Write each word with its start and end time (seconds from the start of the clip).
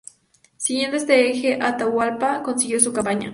Siguiendo 0.57 0.97
ese 0.97 1.29
eje 1.29 1.59
Atahualpa 1.61 2.41
continuó 2.41 2.79
su 2.79 2.91
campaña. 2.91 3.29